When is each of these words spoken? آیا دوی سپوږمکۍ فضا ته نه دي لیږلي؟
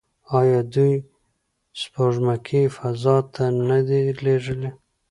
آیا 0.39 0.59
دوی 0.73 0.93
سپوږمکۍ 1.81 2.63
فضا 2.77 3.17
ته 3.33 3.43
نه 3.69 3.79
دي 3.87 4.01
لیږلي؟ 4.23 4.69